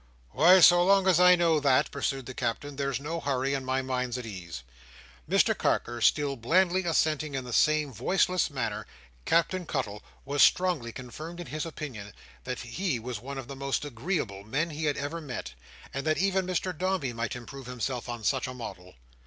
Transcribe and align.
"Why, 0.31 0.61
so 0.61 0.83
long 0.83 1.05
as 1.07 1.19
I 1.19 1.35
know 1.35 1.59
that," 1.59 1.91
pursued 1.91 2.25
the 2.25 2.33
Captain, 2.33 2.75
"there's 2.75 2.99
no 2.99 3.19
hurry, 3.19 3.53
and 3.53 3.63
my 3.63 3.83
mind's 3.83 4.17
at 4.17 4.25
ease. 4.25 4.63
Mr 5.29 5.55
Carker 5.55 6.01
still 6.01 6.35
blandly 6.35 6.83
assenting 6.85 7.35
in 7.35 7.43
the 7.45 7.53
same 7.53 7.93
voiceless 7.93 8.49
manner, 8.49 8.87
Captain 9.25 9.63
Cuttle 9.67 10.01
was 10.25 10.41
strongly 10.41 10.91
confirmed 10.91 11.39
in 11.39 11.45
his 11.45 11.67
opinion 11.67 12.13
that 12.45 12.61
he 12.61 12.97
was 12.97 13.19
one 13.21 13.37
of 13.37 13.47
the 13.47 13.55
most 13.55 13.85
agreeable 13.85 14.43
men 14.43 14.71
he 14.71 14.85
had 14.85 14.97
ever 14.97 15.21
met, 15.21 15.53
and 15.93 16.03
that 16.07 16.17
even 16.17 16.47
Mr 16.47 16.75
Dombey 16.75 17.13
might 17.13 17.35
improve 17.35 17.67
himself 17.67 18.09
on 18.09 18.23
such 18.23 18.47
a 18.47 18.55
model. 18.55 18.95